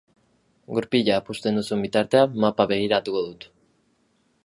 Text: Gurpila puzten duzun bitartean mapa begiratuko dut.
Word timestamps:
Gurpila 0.77 1.19
puzten 1.27 1.61
duzun 1.61 1.85
bitartean 1.87 2.35
mapa 2.47 2.69
begiratuko 2.75 3.25
dut. 3.31 3.51